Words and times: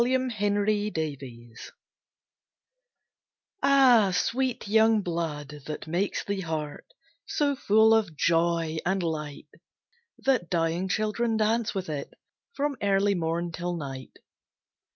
AN 0.03 0.31
EARLY 0.41 0.91
LOVE 0.97 1.71
Ah, 3.61 4.09
sweet 4.11 4.67
young 4.67 5.01
blood, 5.03 5.61
that 5.67 5.85
makes 5.85 6.23
the 6.23 6.41
heart 6.41 6.87
So 7.27 7.55
full 7.55 7.93
of 7.93 8.17
joy, 8.17 8.79
and 8.83 9.03
light, 9.03 9.45
That 10.17 10.49
dying 10.49 10.87
children 10.89 11.37
dance 11.37 11.75
with 11.75 11.87
it 11.87 12.15
From 12.55 12.77
early 12.81 13.13
morn 13.13 13.51
till 13.51 13.77
night. 13.77 14.17